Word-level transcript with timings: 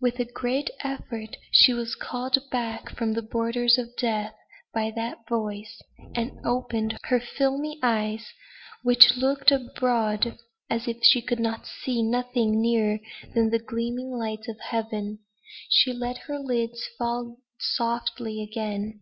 With 0.00 0.18
a 0.18 0.24
great 0.24 0.68
effort 0.82 1.36
she 1.52 1.72
was 1.72 1.94
called 1.94 2.36
back 2.50 2.90
from 2.96 3.12
the 3.12 3.22
borders 3.22 3.78
of 3.78 3.96
death 3.96 4.34
by 4.74 4.90
that 4.96 5.28
voice, 5.28 5.80
and 6.12 6.32
opened 6.44 6.96
her 7.04 7.20
filmy 7.20 7.78
eyes, 7.80 8.32
which 8.82 9.16
looked 9.16 9.52
abroad 9.52 10.36
as 10.68 10.88
if 10.88 11.04
she 11.04 11.22
could 11.22 11.40
see 11.84 12.02
nothing 12.02 12.60
nearer 12.60 12.98
than 13.32 13.50
the 13.50 13.60
gleaming 13.60 14.10
lights 14.10 14.48
of 14.48 14.58
Heaven. 14.58 15.20
She 15.68 15.92
let 15.92 16.18
the 16.26 16.40
lids 16.40 16.88
fall 16.98 17.36
softly 17.60 18.42
again. 18.42 18.98